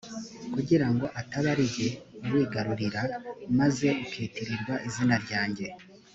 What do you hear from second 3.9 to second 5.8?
ukitirirwa izina ryanjye